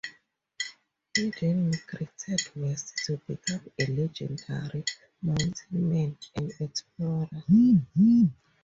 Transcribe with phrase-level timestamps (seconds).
[1.15, 4.83] He then migrated west to become a legendary
[5.21, 7.29] "mountain man" and explorer.